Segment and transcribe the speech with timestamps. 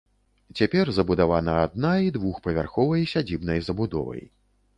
[0.61, 4.27] Цяпер забудавана адна і двухпавярховай сядзібнай забудовай.